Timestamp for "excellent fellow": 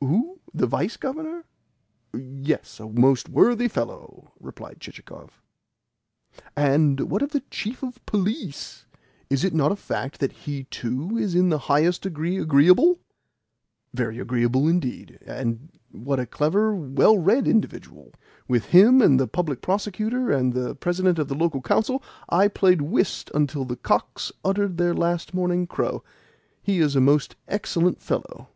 27.46-28.48